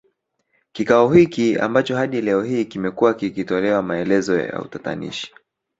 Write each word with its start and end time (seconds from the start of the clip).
Kikao 0.71 1.09
hiki 1.09 1.57
ambacho 1.59 1.95
hadi 1.95 2.21
leo 2.21 2.43
hii 2.43 2.65
kimekuwa 2.65 3.13
kikitolewa 3.13 3.81
maelezo 3.81 4.39
ya 4.39 4.61
utatanishi 4.61 5.33